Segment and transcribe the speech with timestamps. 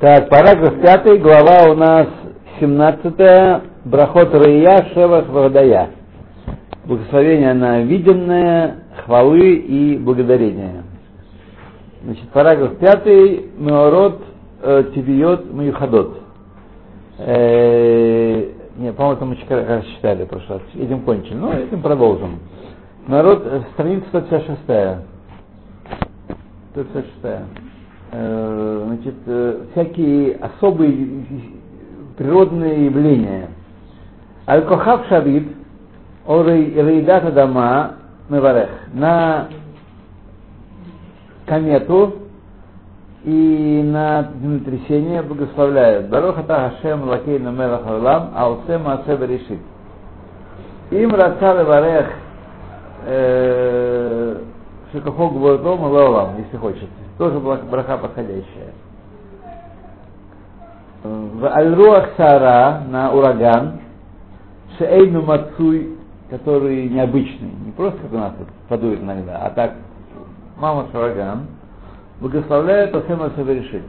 [0.00, 2.06] Так, параграф 5, глава у нас
[2.58, 5.90] 17, Брахот Рия Шевах Вардая.
[6.86, 10.84] Благословение на виденное, хвалы и благодарение.
[12.02, 13.06] Значит, параграф 5,
[13.58, 14.22] Меород
[14.62, 16.16] э, Тивиот Маюхадот.
[17.18, 20.82] Э, не, по-моему, это мы раз читали в прошлый раз.
[20.82, 21.34] Этим кончили.
[21.34, 22.38] Ну, этим продолжим.
[23.06, 24.60] Народ, э, страница 156.
[26.72, 27.69] 156.
[28.12, 31.24] Э, значит, э, всякие особые
[32.16, 33.50] природные явления.
[34.48, 35.46] Аль-Кохав Шавид,
[36.26, 37.92] Рейдата Дама,
[38.28, 39.48] Меварех, на
[41.46, 42.14] комету
[43.24, 46.08] и на землетрясение благословляют.
[46.08, 49.60] Бароха Тахашем Лакейна Мелах Алам, Аусем Асеба решит.
[50.90, 52.06] Им Рацал Варех
[54.92, 56.88] Шикахог Гвардом Лаолам, если хочется.
[57.18, 58.72] Тоже браха подходящая.
[61.02, 63.80] В Альруах Сара на ураган,
[64.76, 65.96] Шейну Мацуй,
[66.28, 68.32] который необычный, не просто как у нас
[68.68, 69.74] подует иногда, а так
[70.58, 71.46] мама ураган,
[72.20, 73.84] благословляет Асема совершить.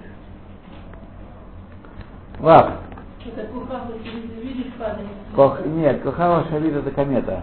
[2.39, 2.73] Вах.
[5.35, 7.41] Кох, нет, Кохава Шавид это комета.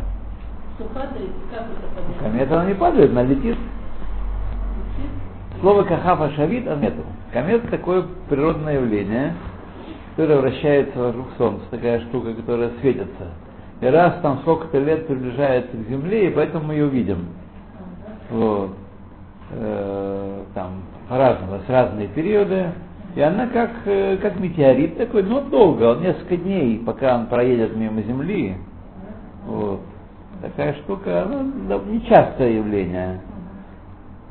[0.79, 1.31] Что падает?
[1.51, 2.19] Как это понять?
[2.21, 3.57] Комета она не падает, она летит.
[5.61, 7.03] Слово Кахафа Шавид нету.
[7.33, 9.35] Комета такое природное явление,
[10.15, 13.33] которое вращается вокруг Солнца, такая штука, которая светится.
[13.81, 17.27] И раз там сколько-то лет приближается к Земле, и поэтому мы ее видим.
[18.31, 18.71] Вот.
[19.51, 22.71] Э, там по-разному, с разные периоды.
[23.17, 27.75] И она как, э, как метеорит такой, но долго, он несколько дней, пока он проедет
[27.75, 28.55] мимо Земли.
[29.45, 29.81] Вот.
[30.59, 33.21] Такая штука, она нечастое явление.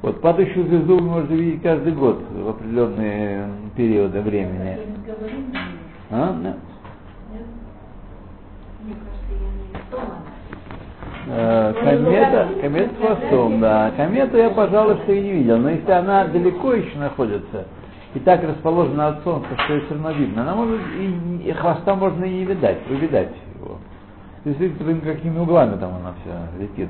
[0.02, 3.48] Вот падающую звезду вы можете видеть каждый год в определенные
[3.78, 4.78] периоды времени.
[6.12, 6.36] А?
[6.44, 6.54] Да.
[11.30, 13.94] Э, комета, комета с хвостом, да.
[13.96, 15.60] Комету я, пожалуй, что и не видел.
[15.60, 17.68] Но если она далеко еще находится,
[18.14, 21.96] и так расположена от Солнца, что ее все равно видно, она может и, и хвоста
[21.96, 23.30] можно и не видать, увидать
[24.48, 26.88] То есть видите, какими углами там она вся летит.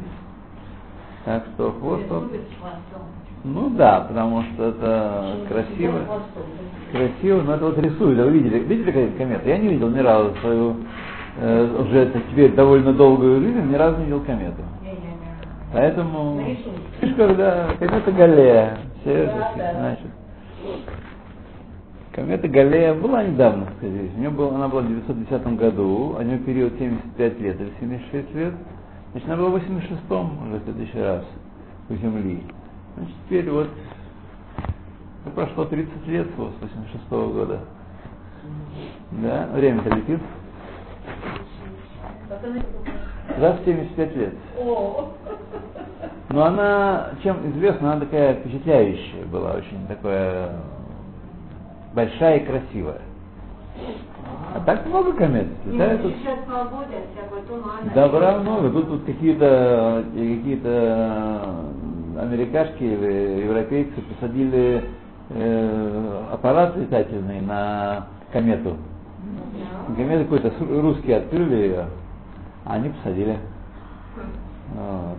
[1.26, 2.30] Так что хвост он...
[3.46, 6.02] Ну да, потому что это красиво.
[6.92, 8.20] Красиво, но это вот рисует.
[8.20, 9.50] Вы видели, видели какая комета?
[9.50, 10.76] Я не видел ни разу свою
[11.40, 14.62] э, уже теперь довольно долгую жизнь, ни разу не видел комету.
[15.74, 16.40] Поэтому,
[17.02, 19.48] видишь, когда комета Галлея, все это,
[19.80, 20.12] значит,
[22.18, 24.16] комета Галлея была недавно, сказать.
[24.16, 28.34] У нее была, она была в 910 году, у нее период 75 лет или 76
[28.34, 28.54] лет.
[29.12, 31.24] Значит, она была в 86-м уже в следующий раз
[31.90, 32.44] у Земли.
[32.96, 33.70] Значит, теперь вот
[35.26, 37.60] ну, прошло 30 лет с 86 -го года.
[39.12, 40.20] Да, время-то летит.
[43.38, 44.34] Раз в 75 лет.
[46.30, 50.52] Но она, чем известна, она такая впечатляющая была, очень такая
[51.98, 53.02] большая и красивая.
[54.54, 55.48] А так много комет.
[55.66, 56.14] Нет, тут...
[57.96, 58.70] Добра много.
[58.70, 60.62] Тут, тут какие-то какие
[62.22, 64.86] америкашки или европейцы посадили
[65.30, 68.78] э, аппарат летательный на комету.
[69.96, 71.86] Комету какой-то русские открыли ее,
[72.64, 73.40] а они посадили.
[74.76, 75.18] Вот.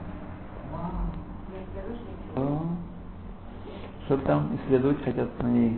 [4.07, 5.77] Что там исследовать хотят на ней?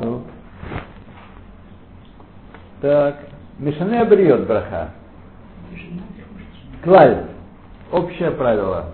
[0.00, 0.22] Ну.
[2.80, 3.16] Так,
[3.58, 4.90] Мишане обриет браха.
[6.82, 7.26] Клаль.
[7.92, 8.86] Общее правило.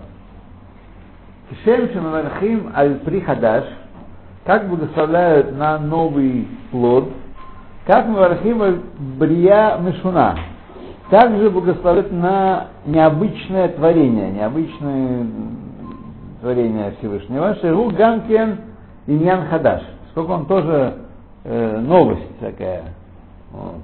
[1.63, 3.63] Шем Шамавархим аль прихадаш,
[4.45, 7.09] как благословляют на новый плод,
[7.87, 8.79] как Мавархим аль
[9.17, 10.35] брия мишуна,
[11.09, 15.25] также благословляют на необычное творение, необычное
[16.41, 18.57] творение Всевышнего, Шеру Ганкен
[19.07, 19.81] и Нян Хадаш.
[20.11, 20.95] Сколько он тоже
[21.43, 22.93] э, новость такая.
[23.51, 23.81] Вот.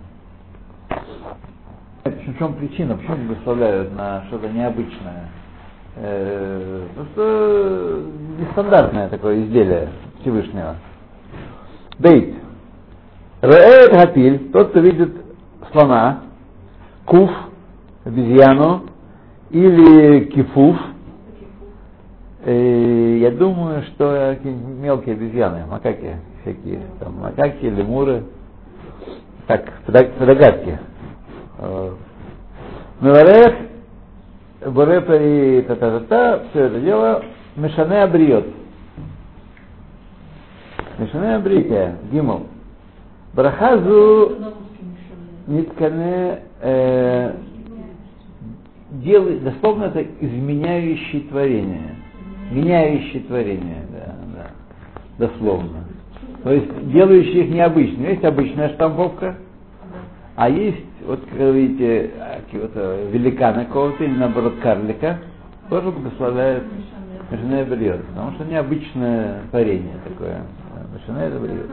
[2.04, 5.30] В чем причина, почему благословляют на что-то необычное?
[5.96, 8.04] Э, потому что
[8.40, 9.90] нестандартное такое изделие
[10.22, 10.76] Всевышнего.
[12.00, 12.36] Бейт.
[13.42, 15.14] Реэт Хапиль, тот, кто видит
[15.72, 16.22] слона,
[17.06, 17.30] куф,
[18.04, 18.84] обезьяну,
[19.52, 20.78] или кифуф,
[22.46, 28.24] я думаю, что мелкие обезьяны, макаки всякие, там, макаки, лемуры,
[29.48, 29.92] так, по
[30.26, 30.80] догадке.
[33.02, 33.56] Меварех,
[34.68, 37.24] Борепа и та-та-та-та, все это дело,
[37.56, 38.46] Мешане обриет.
[40.98, 42.48] Мишане Брике, Гимл.
[43.34, 44.36] Брахазу
[45.48, 47.34] ниткане э,
[48.92, 51.96] делает, дословно это изменяющий творение.
[52.52, 55.28] Меняющий творение, да, да.
[55.28, 55.86] Дословно.
[56.44, 58.10] То есть делающий их необычными.
[58.10, 59.36] Есть обычная штамповка,
[60.36, 62.12] а есть, вот как вы видите,
[62.52, 65.20] какого-то великана какого-то, или наоборот карлика,
[65.70, 66.64] тоже благословляет
[67.32, 70.42] Мишане Бриот, потому что необычное творение такое.
[70.94, 71.70] Мишане Бриот.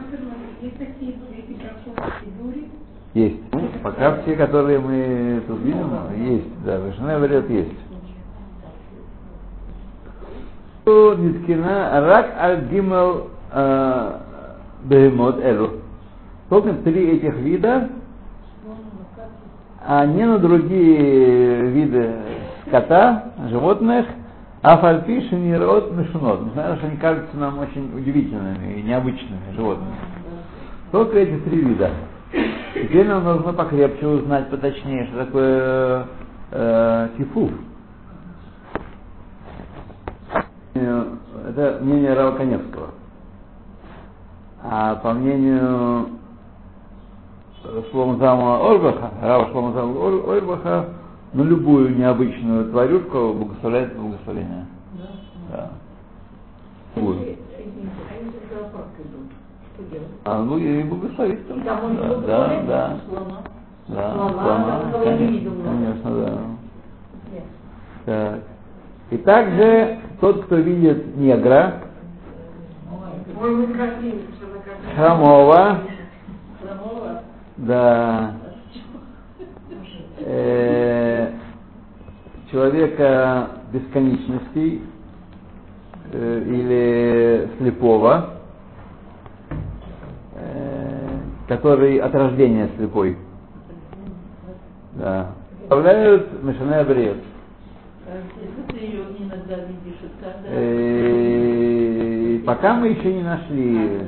[3.13, 3.37] Есть.
[3.51, 5.87] Ну, пока все, которые мы тут видим,
[6.17, 6.63] есть.
[6.65, 7.71] Да, Вишне говорят, есть.
[10.85, 14.17] Ниткина рак аль гимел э,
[14.83, 15.71] бегемот элу.
[16.49, 17.89] Только три этих вида,
[19.85, 22.11] а не на другие виды
[22.67, 24.05] скота, животных,
[24.61, 26.41] а фальпиш и нерот мешунот.
[26.47, 29.95] Несмотря что они кажутся нам очень удивительными и необычными животными.
[30.91, 31.91] Только эти три вида.
[32.73, 36.05] Теперь нам нужно покрепче узнать поточнее, что такое
[36.51, 37.51] э, тифуф.
[40.75, 41.05] Э,
[41.55, 42.87] Это мнение Рава Коневского.
[44.63, 46.07] А по мнению
[47.91, 50.85] Шломзама Орбаха, Рава Шломзама Орбаха,
[51.33, 54.65] на любую необычную тварюшку благословляет благословение.
[55.51, 55.69] Да.
[56.95, 57.17] Любую.
[57.17, 57.37] извините,
[58.09, 59.31] а если зоопарк идут,
[59.73, 60.07] что делать?
[60.25, 61.61] А ну и благословить тоже.
[61.61, 62.97] Да, да, благословляет да.
[63.07, 63.37] Слона.
[63.89, 65.69] Да, Слона, слона, да, конечно, да.
[65.69, 66.37] конечно, да.
[67.31, 67.43] Нет.
[68.05, 68.39] Так.
[69.11, 71.81] И также тот, кто видит негра,
[74.95, 75.79] хромого,
[77.57, 78.31] да,
[80.19, 81.29] э,
[82.49, 84.81] человека бесконечностей
[86.13, 88.35] э, или слепого,
[90.35, 93.17] э, который от рождения слепой.
[94.93, 95.31] Да.
[95.59, 97.17] Представляют Мишане Абриет.
[98.07, 99.55] А Если ты ее иногда
[100.45, 101.13] Э,
[102.45, 104.01] Пока мы еще не нашли,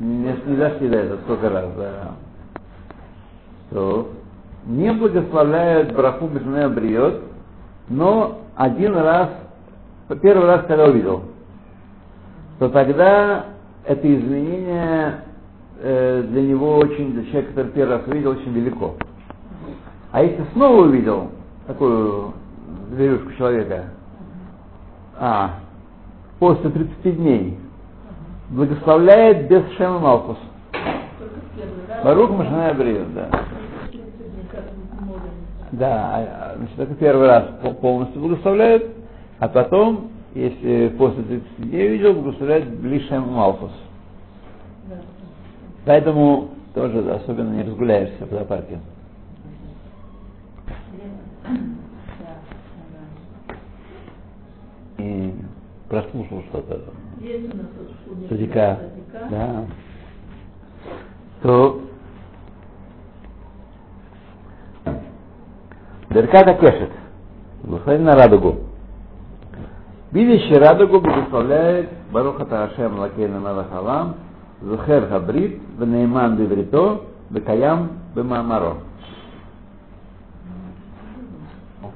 [0.00, 2.14] не, не дошли до этого сколько раз, да.
[3.70, 4.10] То
[4.66, 7.22] не благословляют браху Мишане Бриот,
[7.88, 9.30] но один раз,
[10.20, 11.22] первый раз, когда увидел,
[12.58, 13.46] то тогда
[13.84, 15.20] это изменение
[15.80, 18.96] э, для него очень, для человека, который первый раз увидел, очень велико.
[20.10, 21.30] А если снова увидел
[21.66, 22.32] такую
[22.90, 23.84] зверюшку человека,
[25.18, 25.50] а,
[26.38, 27.58] после 30 дней,
[28.50, 30.38] благословляет без Шема Малкус.
[32.04, 33.30] Барух Машана Бриот, да.
[35.72, 38.90] Да, а, значит, это первый раз по- полностью благословляет,
[39.38, 43.72] а потом, если после 30 дней увидел, благословляет Блишем Малхус.
[44.88, 44.96] Да.
[45.84, 48.78] Поэтому тоже особенно не разгуляешься в зоопарке.
[55.88, 56.84] Прослушал что-то.
[57.18, 58.28] Вот.
[58.28, 58.78] Садика.
[58.80, 59.28] Садика.
[59.30, 59.64] Да.
[61.42, 61.80] То
[66.10, 66.90] Берката Кешет.
[67.62, 68.56] Благословен на радугу.
[70.12, 74.16] Видящий радугу благословляет Баруха Тарашем Лакейна Малахалам,
[74.62, 78.78] Зухер Хабрит, Бенейман Беврито, Бекаям Бемамаро.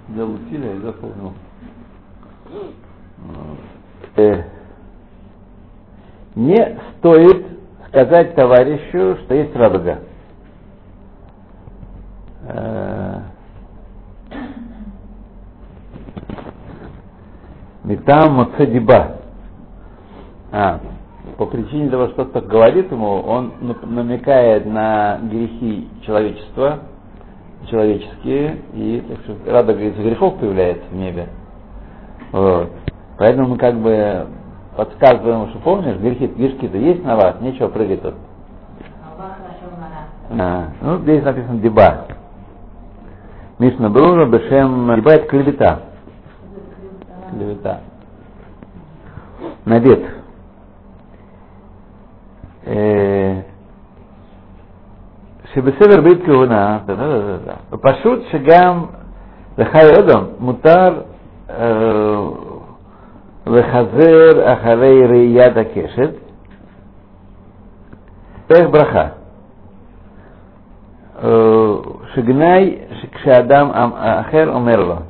[0.09, 1.33] Делал усилия и запомнил.
[4.17, 4.43] Э,
[6.35, 7.47] не стоит
[7.89, 10.01] сказать товарищу, что есть радуга.
[12.49, 13.21] Э,
[17.85, 19.17] Митам Мацадиба.
[20.53, 20.81] А,
[21.37, 26.81] по причине того, что кто-то говорит ему, он намекает на грехи человечества,
[27.71, 31.29] человеческие, и так что радуга из грехов появляется в небе.
[32.33, 32.71] Вот.
[33.23, 34.27] Поэтому мы как бы
[34.77, 38.15] подсказываем, что помнишь, грехи, грешки-то есть на вас, нечего прыгать тут.
[40.37, 42.07] А, ну, здесь написано деба.
[43.61, 45.83] Мишна Брура, Бешем, деба это клевета.
[47.31, 47.81] Клевета.
[49.67, 50.05] Навет.
[52.65, 53.43] Э,
[55.55, 56.83] шебесевер брит кивуна.
[57.81, 58.91] Пашут шагам
[59.57, 61.05] Лехай Одам, мутар
[61.47, 62.02] э,
[63.53, 66.19] Вехазер Ахарей Рияда Кешет.
[68.49, 69.15] Эх браха.
[72.15, 75.03] Шигнай Кшадам Ахер Омерло.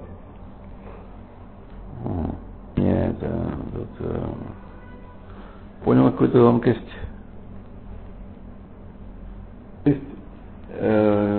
[2.77, 4.29] Нет, это,
[5.85, 6.81] понял какую-то ломкость.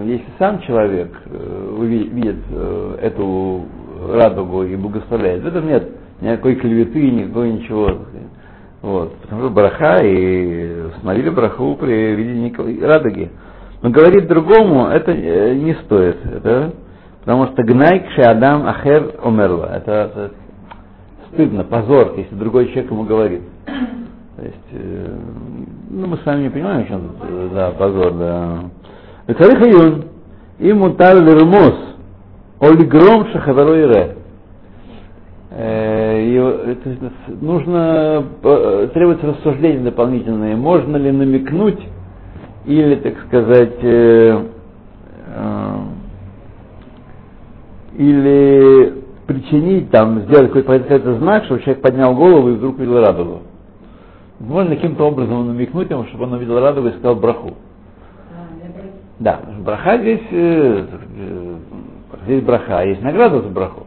[0.05, 2.37] если сам человек видит
[3.01, 3.65] эту
[4.09, 5.89] радугу и благословляет, в этом нет
[6.23, 7.99] никакой клеветы, никакой ничего.
[8.81, 9.15] Вот.
[9.21, 13.29] Потому что браха и установили браху при виде радуги.
[13.81, 16.17] Но говорить другому это э, не стоит.
[16.25, 16.73] Это,
[17.19, 19.71] потому что гнай адам ахер умерла.
[19.75, 20.31] Это, это
[21.33, 23.41] стыдно, позор, если другой человек ему говорит.
[23.65, 25.17] То есть, э,
[25.89, 28.63] ну мы сами не понимаем, что он, э, да, позор, да.
[29.27, 30.05] Царих июн,
[30.59, 31.75] и тал лермус,
[32.59, 34.17] оль гром шахадарой ире.
[36.13, 37.09] Э, э,
[37.41, 41.79] нужно, э, требуется рассуждение дополнительное, можно ли намекнуть
[42.65, 44.43] или, так сказать, э,
[45.27, 45.75] э,
[47.97, 48.93] или
[49.27, 53.41] причинить, там, сделать какой-то, какой-то знак, чтобы человек поднял голову и вдруг увидел радугу.
[54.39, 57.53] Можно каким-то образом намекнуть ему, чтобы он увидел радугу и сказал браху.
[59.19, 60.85] Да, браха здесь, э,
[61.17, 61.55] э,
[62.25, 63.82] здесь браха, а есть награда за браху.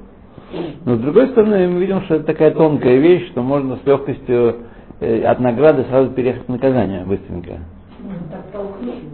[0.85, 4.57] Но с другой стороны, мы видим, что это такая тонкая вещь, что можно с легкостью
[5.00, 7.59] э, от награды сразу переехать к наказанию быстренько.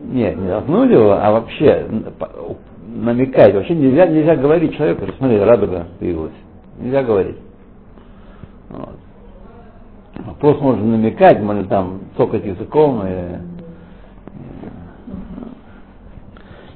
[0.04, 1.86] Нет, не толкнуть его, а вообще
[2.86, 3.54] намекать.
[3.54, 6.32] Вообще нельзя, нельзя говорить человеку, смотри, радуга появилась.
[6.78, 7.38] Нельзя говорить.
[8.68, 8.98] Вот.
[10.38, 13.02] Просто можно намекать, можно там цокать языком.
[13.06, 13.36] И...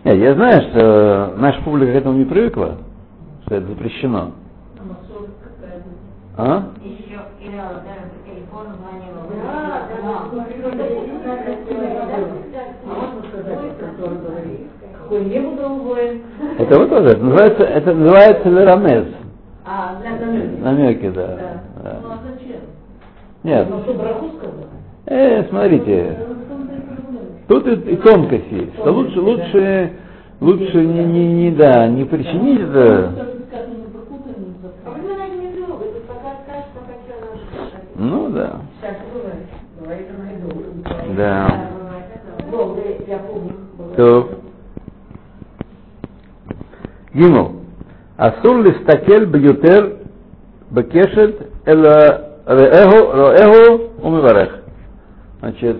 [0.05, 2.79] Нет, я знаю, что наша публика к этому не привыкла,
[3.45, 4.33] что это запрещено.
[6.37, 6.65] А?
[16.59, 19.07] Это вот тоже, это называется, это называется лерамез.
[19.65, 19.97] А.
[20.61, 21.63] Намеки, да.
[21.83, 22.61] Ну а зачем?
[23.43, 23.69] Нет.
[25.07, 26.19] Э, смотрите,
[27.49, 29.93] тут и, и тонкость есть, что лучше, лучше,
[30.41, 33.36] лучше не, не, не, да, не причинить это.
[38.07, 38.61] Ну да.
[41.17, 41.71] Да.
[43.97, 44.29] То.
[47.13, 47.53] Гимо.
[48.17, 49.97] Асур листакель бьютер
[50.71, 51.83] бекешет эль
[52.47, 54.61] реэгу роэгу умиварех.
[55.41, 55.77] Значит,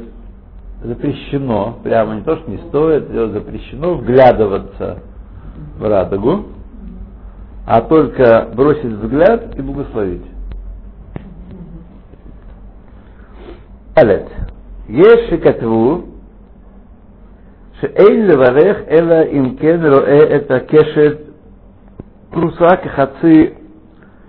[0.83, 4.99] запрещено, прямо не то, что не стоит, запрещено вглядываться
[5.79, 6.47] в радугу,
[7.67, 10.36] а только бросить взгляд и благословить.
[13.96, 14.30] Алет.
[14.90, 16.02] יש שכתבו
[17.82, 21.18] שאין לברך אלא אם כן רואה את הקשת
[22.30, 23.48] פרוסה כחצי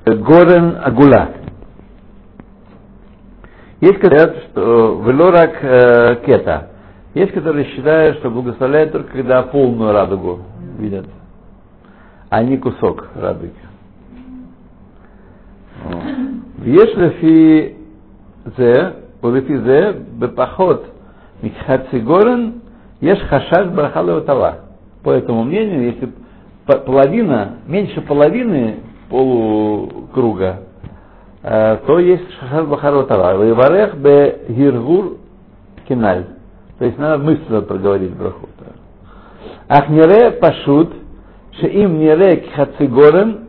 [0.09, 1.27] גורן עגולה.
[3.83, 6.69] Есть, которые говорят, что велорак э, кета.
[7.15, 10.39] Есть, которые считают, что благословляют только когда полную радугу
[10.79, 11.07] видят,
[12.31, 13.53] а не кусок радуги.
[16.61, 17.69] ויש לפי
[18.57, 18.93] זה,
[19.24, 20.84] ולפי זה, בפחות
[21.44, 22.52] מחצי горен
[23.02, 24.56] ешь хашаш барахалова тала.
[25.04, 26.12] По этому мнению, если
[26.66, 28.78] половина, меньше половины
[29.10, 30.62] полукруга,
[31.44, 33.54] э, то есть хашаш барахалова тала.
[33.54, 35.18] Варех бе гиргур
[35.88, 36.26] киналь.
[36.80, 38.48] То есть надо мысленно проговорить браху.
[39.70, 40.94] Ахнере пашут,
[41.60, 43.48] шеим нере кхацигорен,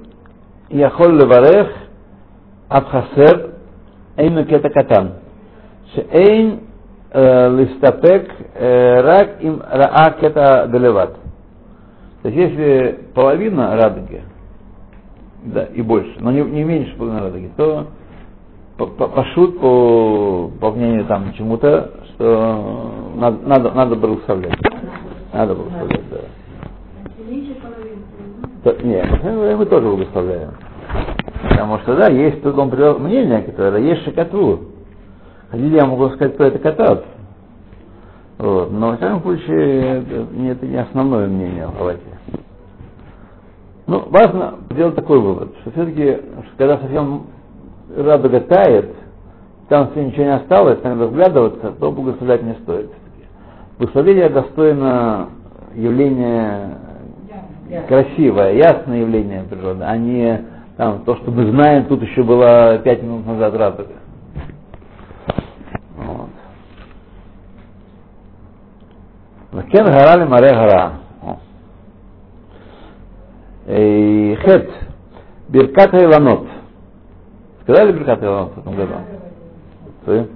[0.71, 1.69] яхол леварех,
[2.69, 3.53] абхасер,
[4.17, 5.13] эйну кетакатан.
[5.95, 6.61] Шейн
[7.13, 11.17] листапек рак им раа это делеват.
[12.23, 14.23] То есть если половина радуги,
[15.45, 17.87] да, и больше, но не, не меньше половины радуги, то
[18.77, 24.59] по по, по мнению там чему-то, что надо, надо, надо было благословлять.
[25.33, 26.19] Надо благословлять, да.
[28.65, 30.51] То, нет, мы тоже благословляем.
[31.49, 34.61] Потому что, да, есть, тут он привел мнение, которое есть шикатуру.
[35.51, 37.05] Хотите, я могу сказать, кто это катат.
[38.39, 38.71] Вот.
[38.71, 42.03] Но, во всяком случае, это, это не основное мнение в Халате.
[43.87, 46.19] Ну, важно сделать такой вывод, что все-таки,
[46.59, 47.27] когда совсем
[47.97, 48.95] радуга тает,
[49.69, 52.91] там все ничего не осталось, надо вглядываться, то благословлять не стоит.
[53.79, 55.31] Благословение достойно
[55.75, 56.79] явления
[57.87, 60.45] красивое, ясное явление природы, а не
[60.77, 63.95] там, то, что мы знаем, тут еще было пять минут назад радуга.
[65.97, 66.29] Вот
[69.71, 70.93] кен гара лемаре гара.
[73.69, 74.71] Хет.
[75.49, 76.47] Биркат Айланот.
[77.63, 78.95] Сказали Биркат Айланот в этом году?
[80.07, 80.29] Ты?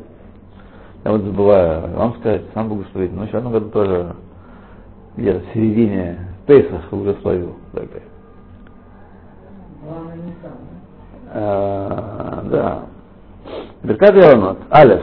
[1.04, 3.12] Я вот забываю вам сказать, сам благословить.
[3.12, 4.14] Но еще в этом году тоже
[5.16, 7.56] где-то в середине Пейсах благословил.
[7.72, 8.02] Далее.
[11.34, 12.82] А, да.
[13.82, 14.58] Беркат Яланот.
[14.70, 15.02] Алеф.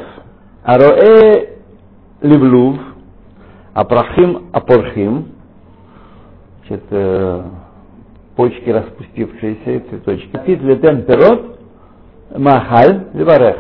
[0.63, 1.57] Ароэ
[2.21, 2.88] Леблув.
[3.79, 5.25] Апрахим апорхим.
[6.67, 7.43] Значит, э,
[8.35, 10.37] почки распустившиеся цветочки.
[10.45, 11.59] Пит летен перот.
[12.37, 13.55] Махаль ливарех.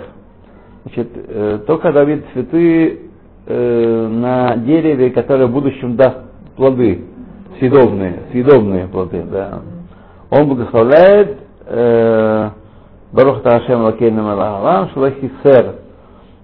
[0.83, 2.99] Значит, э, то, когда видит цветы
[3.45, 6.17] э, на дереве, которое в будущем даст
[6.57, 7.05] плоды,
[7.59, 9.61] съедобные, съедобные плоды, да.
[10.31, 12.49] Он благословляет э,
[13.13, 15.75] Барух Ташем Лакейна Малахалам, Шулахи Сер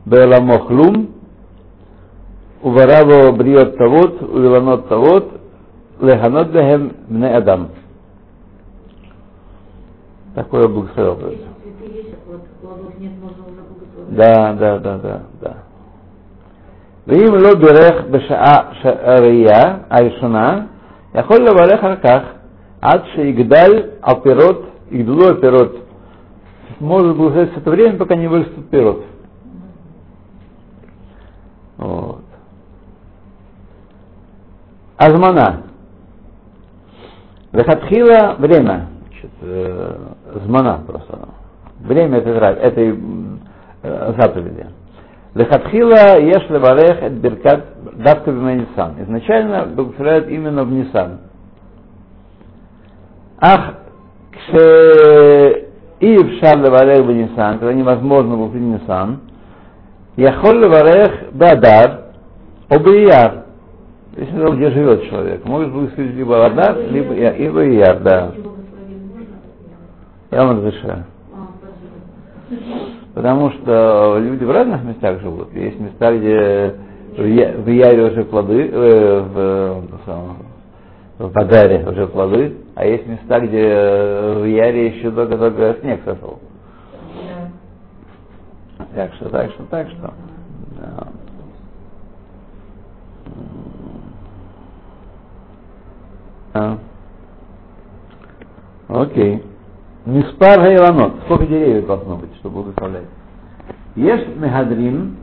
[0.05, 1.14] Беламо Хлум,
[2.64, 5.40] Увараво Бриот Тавот, Увиланот Тавот,
[6.00, 7.68] Леханот Лехем Мне Адам.
[10.34, 11.16] Такое благословил.
[11.16, 14.16] Цветы есть, а плод- плодов нет, можно уже благословлять.
[14.16, 15.56] Да, да, да, да, да.
[17.06, 20.66] ואם לא בירך בשעה הראייה הראשונה,
[21.14, 22.20] יכול לברך אחר כך
[22.80, 25.76] עד שיגדל הפירות, יגדלו הפירות.
[26.80, 29.04] Может благословить в это время, пока не вырастут пирот.
[31.76, 32.23] Вот.
[34.97, 35.63] Азмана.
[37.51, 38.87] Захатхила время.
[39.09, 39.97] Значит, э,
[40.45, 41.19] змана просто.
[41.79, 43.39] Время этой м,
[43.83, 44.67] э, заповеди.
[45.35, 48.95] Лехатхила еш леварех эт беркат давка Нисан.
[49.03, 51.19] Изначально благословляют именно в Нисан.
[53.39, 53.75] Ах,
[54.31, 55.65] кше
[55.99, 59.19] и в шар леварех в Нисан, когда невозможно благословить в Нисан,
[60.15, 62.01] яхол леварех бадар
[62.69, 63.44] обияр.
[64.15, 68.31] Если он где живет человек, может благословить либо Адар, либо Я- либо Ияр, да.
[70.31, 71.05] Я вам разрешаю.
[73.13, 75.53] Потому что люди в разных местах живут.
[75.53, 76.75] Есть места, где
[77.17, 79.83] в Я- в уже плоды, э, в,
[81.17, 86.39] в Бадаре уже плоды, а есть места, где в Яре еще только-только снег сошел.
[88.93, 90.13] Так что, так что, так что.
[90.79, 91.07] Да.
[96.53, 96.77] А.
[99.15, 99.41] Окей.
[100.05, 101.21] Миспар Гайланот.
[101.23, 103.05] Сколько деревьев должно быть, чтобы благословлять?
[103.95, 105.15] Еш Мегадрин,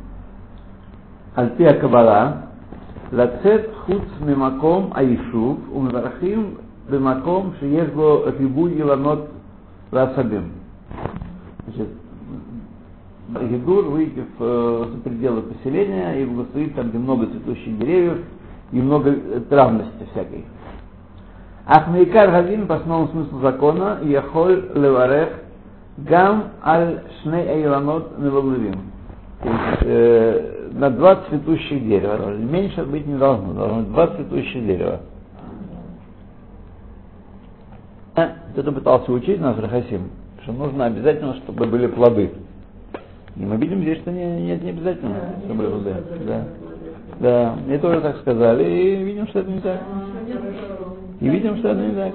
[1.35, 2.47] Альпия Кабала,
[3.13, 6.57] Лацет Хуц Мемаком Айшув, Умварахим
[6.89, 9.29] Бемаком Шиешбо Рибу Иланот
[9.91, 10.53] Ласабим.
[11.67, 11.89] Значит,
[13.51, 18.19] Гидур выйти в, э, за пределы поселения и благословить там, где много цветущих деревьев
[18.73, 20.47] и много э, травности всякой.
[21.67, 25.29] Ахмейкар Гадин по основному смыслу закона Яхоль Леварех
[25.99, 28.93] Гам Аль Шней Невоблывим.
[29.43, 32.35] То есть, э, на два цветущих дерева.
[32.37, 35.01] Меньше быть не должно, должно быть два цветущих дерева.
[38.17, 40.11] Э, Кто-то пытался учить нас, Рахасим,
[40.43, 42.33] что нужно обязательно, чтобы были плоды.
[43.37, 45.95] И мы видим здесь, что не, нет, не обязательно, чтобы были плоды.
[46.27, 46.45] Да.
[47.21, 49.81] Да, мне тоже так сказали, и видим, что это не так.
[51.23, 52.15] И видим, что это не так.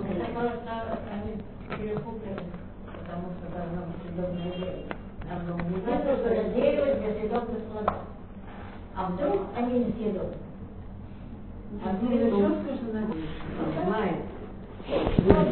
[8.98, 9.12] А.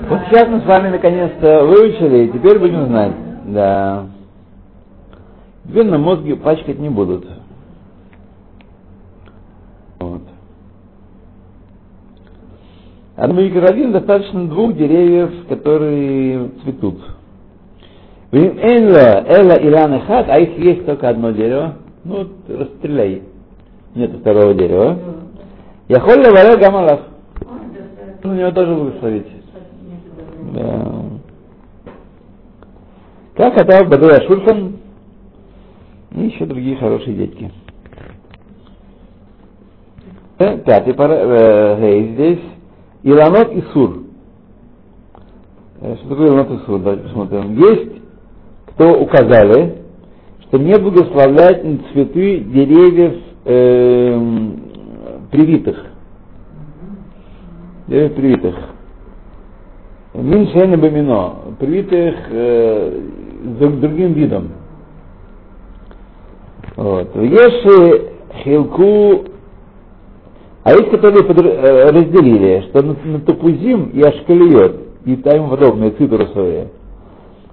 [0.09, 3.13] Вот сейчас мы с вами наконец-то выучили, и теперь будем знать.
[3.45, 4.07] Да.
[5.65, 7.25] Теперь на мозге пачкать не будут.
[9.99, 10.23] Вот.
[13.15, 16.99] От Микродин достаточно двух деревьев, которые цветут.
[18.32, 21.75] Эла, Эла Илан Хат, а их есть только одно дерево.
[22.04, 23.23] Ну, вот расстреляй.
[23.95, 24.97] Нет второго дерева.
[25.88, 26.99] Я холля варе гамалав.
[28.23, 29.28] На него тоже благословить.
[30.54, 30.95] Да.
[33.36, 34.78] Как это Бадуя Шурхан
[36.15, 37.51] и еще другие хорошие дядьки.
[40.39, 42.54] Э, Пятый пара, э, гей здесь.
[43.05, 43.99] Иланот и Сур.
[45.79, 46.79] Э, Что такое Иланот и Сур?
[46.79, 47.55] Давайте посмотрим.
[47.55, 47.91] Есть,
[48.73, 49.75] кто указали,
[50.41, 53.13] что не благословлять на цветы деревьев
[53.45, 54.59] эм,
[55.31, 55.77] привитых.
[57.87, 58.55] Деревьев привитых.
[60.15, 63.01] Миншейна бамино, привитых э,
[63.59, 64.49] друг- другим видом.
[66.75, 67.15] Вот.
[67.17, 68.09] Если
[68.43, 69.25] хилку,
[70.65, 74.75] а есть, которые подр- э, разделили, что на, на топузим и ашкалиот
[75.06, 76.69] и тому подобные цитрусовые,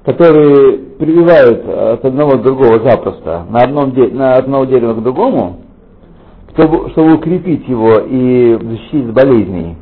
[0.06, 5.58] которые прививают от одного к другого запросто, на, одном де- на одного дерева к другому,
[6.54, 9.76] чтобы, чтобы укрепить его и защитить от болезней,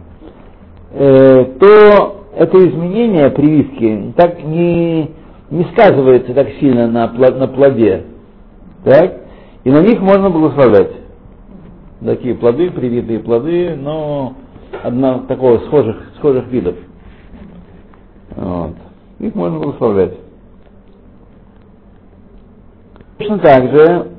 [0.94, 5.08] э, то это изменение прививки так не,
[5.52, 8.06] не сказывается так сильно на, на плоде.
[8.82, 9.20] Так?
[9.62, 10.99] И на них можно благословлять.
[12.04, 14.34] Такие плоды, привитые плоды, но
[14.82, 16.76] одна такого схожих, схожих видов.
[18.36, 18.74] Вот.
[19.18, 20.14] Их можно благословлять.
[23.18, 24.10] Точно так же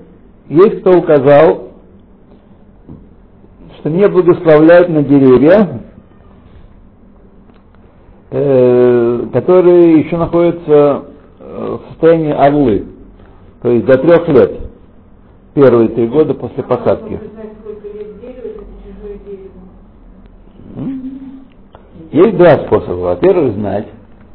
[0.47, 1.69] есть кто указал,
[3.79, 5.81] что не благословляют на деревья,
[8.29, 11.05] э, которые еще находятся
[11.39, 12.85] э, в состоянии орлы,
[13.61, 14.59] то есть до трех лет,
[15.55, 17.15] первые три года после посадки.
[17.15, 19.51] Чтобы знать, сколько лет дерево, это чужое дерево.
[20.75, 21.01] М?
[22.11, 22.99] Есть два способа.
[22.99, 23.87] Во-первых, знать,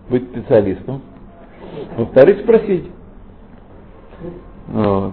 [0.08, 1.02] быть специалистом.
[1.98, 2.90] Во-вторых, спросить.
[4.68, 5.12] Вот.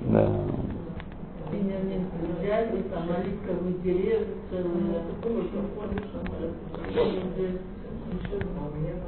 [0.00, 0.28] Да.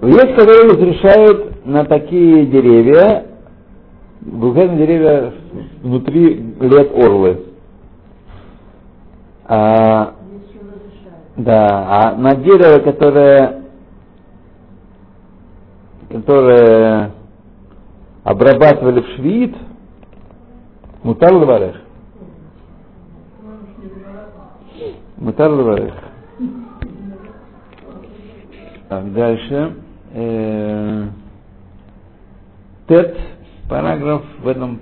[0.03, 3.27] Есть, которые разрешают на такие деревья,
[4.21, 5.33] буквально деревья
[5.83, 7.47] внутри лет орлы.
[9.47, 10.17] А.
[11.37, 13.63] да, а на дерево, которое,
[16.11, 17.13] которое
[18.23, 19.57] обрабатывали в швид,
[21.03, 21.77] мутар лаварех.
[25.17, 25.95] Мутар лаварех.
[28.89, 29.77] Так, дальше.
[30.13, 31.09] Э,
[32.89, 33.17] Тет,
[33.71, 34.81] параграф в этом,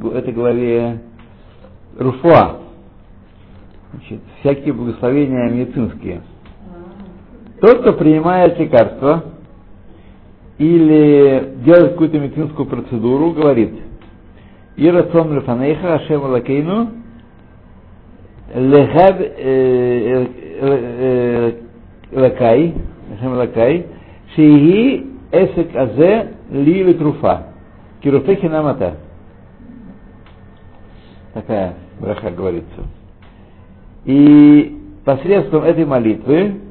[0.00, 1.00] в этой главе
[1.98, 2.67] Руфуа.
[3.92, 6.22] Значит, всякие благословения медицинские.
[7.60, 9.24] Тот, кто принимает лекарство
[10.58, 13.72] или делает какую-то медицинскую процедуру, говорит,
[14.76, 16.90] Ирацом лефанейха Ашем Лакейну
[18.54, 19.18] Лехаб
[22.12, 22.74] Лакай
[23.16, 23.86] Ашем Лакай
[24.36, 27.48] Шиги Эсек Азе Ли Труфа
[28.02, 28.98] Кируфехи Намата
[31.34, 32.97] Такая браха говорится.
[34.08, 36.62] И посредством этой молитвы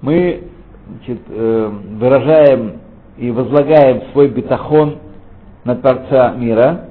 [0.00, 0.48] мы
[0.88, 2.80] значит, э, выражаем
[3.18, 4.98] и возлагаем свой бетахон
[5.62, 6.88] на Творца мира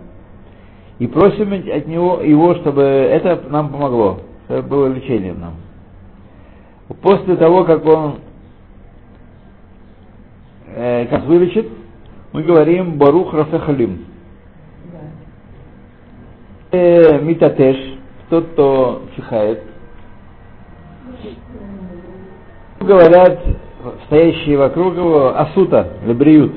[0.97, 5.55] и просим от него его, чтобы это нам помогло, чтобы было лечением нам.
[7.01, 8.19] После того, как он
[10.73, 11.67] э, как вылечит,
[12.31, 14.05] мы говорим Барух Рафехалим.
[16.71, 17.90] Э, Митатеш,
[18.31, 19.61] тот, кто чихает,
[22.79, 23.39] говорят
[24.05, 26.53] стоящие вокруг его асута, лебриют.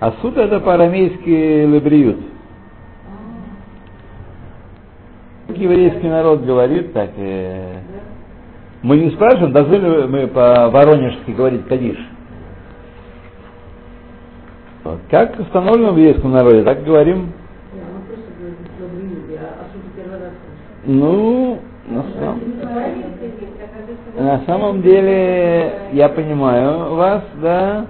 [0.00, 2.18] Асута это по-арамейски лебриют.
[5.48, 7.80] Еврейский народ говорит, так э,
[8.82, 11.98] мы не спрашиваем, должны ли мы по-воронежски говорить кадиш.
[15.10, 17.32] Как установлено в еврейском народе, так говорим.
[17.72, 19.10] Она просто говорит, что в
[19.42, 20.79] а что ты первый раз слышишь?
[20.92, 22.40] Ну, на самом,
[24.18, 27.86] на самом деле, я понимаю вас, да.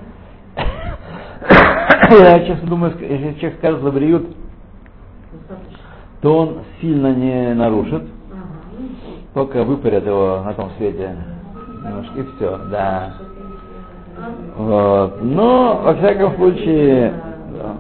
[2.11, 4.27] Я честно думаю, если человек скажет лабриют,
[6.21, 8.03] то он сильно не нарушит,
[9.33, 11.17] только выпарят его на том свете.
[11.83, 13.15] Немножко, и все, да.
[14.59, 15.23] Вот.
[15.23, 17.15] Но, во всяком случае,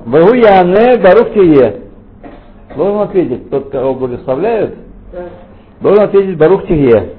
[0.06, 1.82] Богу Яне Барух Тие.
[2.74, 4.76] Должен ответить, тот, кого благословляют,
[5.80, 7.14] должен ответить Барух Тие.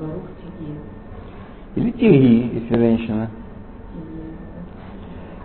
[0.00, 0.74] Барух Тиги.
[1.76, 3.30] Или Тиги, если женщина.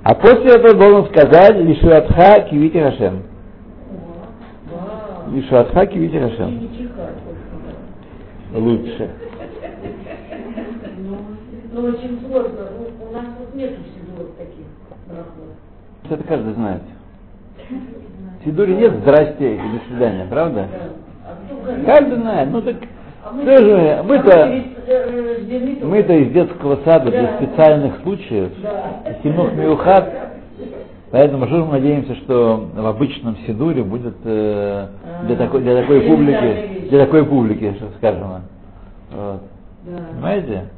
[0.04, 3.24] А после этого должен сказать Лишуатха Кивити Хашем.
[5.32, 6.70] Лишуатха Кивити Хашем.
[8.54, 9.10] Лучше.
[10.98, 11.18] Ну,
[11.74, 12.68] ну, очень сложно.
[13.00, 14.66] У нас тут нету всего таких
[15.08, 15.56] брахот.
[16.10, 16.82] Это каждый знает.
[17.70, 20.68] В Сидуре нет здрасте и до свидания, правда?
[20.68, 21.01] А говорит?
[21.86, 22.50] Каждый знает.
[22.52, 22.76] Ну так
[23.24, 28.52] А что же, а мы-то, мы-то из детского сада для специальных случаев.
[29.24, 30.32] Хинух Миухат.
[31.12, 34.88] Поэтому мы надеемся, что в обычном Сидуре будет э,
[35.28, 38.44] для, такой, для такой публики, для такой публики, что скажем.
[39.12, 39.42] Вот.
[39.84, 40.70] Понимаете?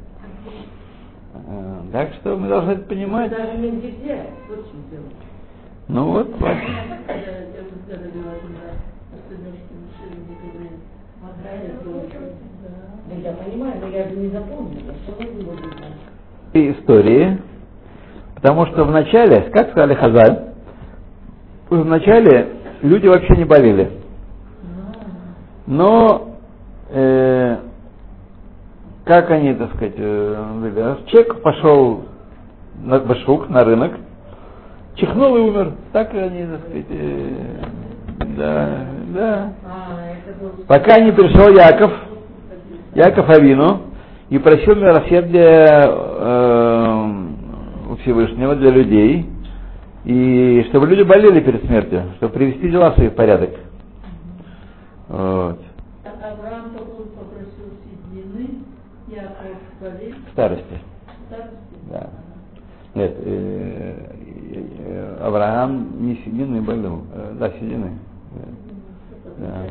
[1.34, 3.30] Э, Так что мы должны это понимать.
[3.30, 3.44] Дело.
[5.86, 6.28] Ну вот,
[11.44, 14.94] Да, я понимаю, но я же не запомнила.
[15.04, 15.92] Что вы было бы знать?
[16.54, 17.38] И истории
[18.44, 20.50] Потому что вначале, как сказали Хазаль,
[21.70, 22.48] вначале
[22.82, 23.90] люди вообще не болели.
[25.66, 26.36] Но
[26.90, 27.56] э,
[29.06, 30.96] как они, так сказать, э?
[31.06, 32.02] Человек пошел
[32.82, 33.92] на башук, на рынок,
[34.96, 35.72] чихнул и умер.
[35.94, 37.30] Так они, так сказать, э,
[38.36, 38.68] да,
[39.14, 39.52] да.
[40.66, 41.92] Пока не пришел Яков,
[42.94, 43.82] Яков Авину,
[44.30, 47.12] и просил милосердия э,
[47.90, 49.30] у Всевышнего для людей,
[50.04, 53.50] и чтобы люди болели перед смертью, чтобы привести дела в порядок.
[55.08, 55.60] Вот.
[59.06, 60.64] В старости.
[61.28, 61.58] старости.
[61.90, 62.10] Да.
[62.94, 63.96] Нет, э,
[64.54, 67.98] э, Авраам не седины болел, э, да, седины.
[69.38, 69.66] Да.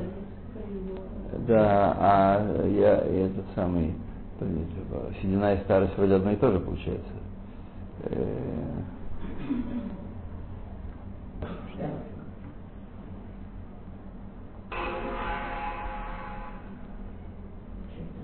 [1.31, 1.32] Да.
[1.47, 3.93] Да, а я этот самый,
[5.21, 7.11] седина и старость вроде одно и то же получается.
[8.03, 8.81] Э,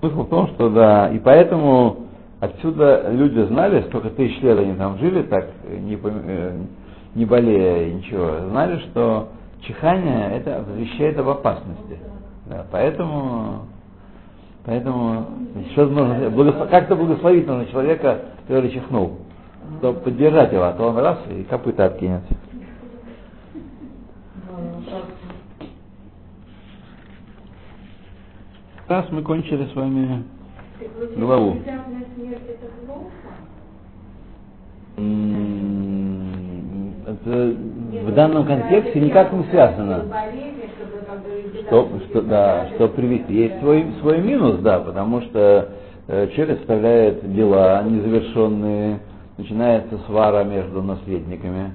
[0.00, 2.06] Смысл в том, что да, и поэтому
[2.40, 6.58] отсюда люди знали, сколько тысяч лет они там жили, так не, пом- э,
[7.14, 9.28] не болея ничего, знали, что
[9.60, 11.98] чихание это возвещает об опасности.
[12.50, 13.66] Да, поэтому,
[14.64, 15.24] поэтому
[15.70, 19.20] что нужно, как-то благословить нужно человека, который чихнул,
[19.78, 22.22] чтобы поддержать его, а то он раз и копыта откинет.
[28.88, 30.24] Раз мы кончили с вами
[31.16, 31.56] главу.
[38.10, 40.04] В данном контексте никак не связано.
[41.66, 43.34] Что, что, да, что привести.
[43.34, 45.68] Есть свой, свой минус, да, потому что
[46.08, 49.00] э, человек оставляет дела незавершенные,
[49.38, 51.74] начинается свара между наследниками.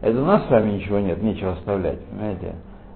[0.00, 2.54] Это у нас с вами ничего нет, нечего оставлять, понимаете?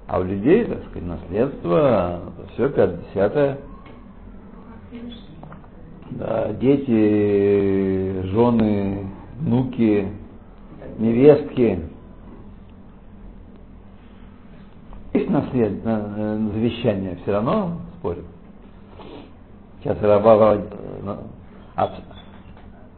[0.09, 2.21] А у людей, так сказать, наследство,
[2.55, 3.59] все пятое, десятое.
[6.11, 9.07] Да, дети, жены,
[9.40, 10.09] внуки,
[10.99, 11.96] невестки.
[15.16, 18.24] Есть наслед, на- на- завещание, все равно спорят.
[19.83, 21.18] Сейчас раба э, ну,
[21.76, 21.92] а,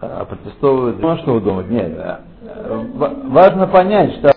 [0.00, 1.00] а протестовывают.
[1.00, 1.70] Ну, а что вы думаете?
[1.72, 4.32] Нет, э, ва- важно понять, что